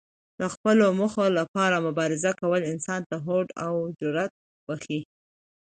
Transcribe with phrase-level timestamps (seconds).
[0.39, 4.31] د خپلو موخو لپاره مبارزه کول انسان ته هوډ او جرات
[4.65, 4.99] بښي.